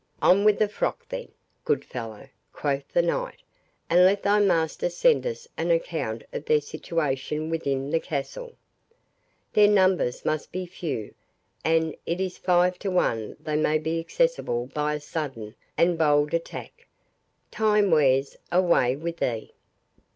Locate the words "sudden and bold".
14.99-16.33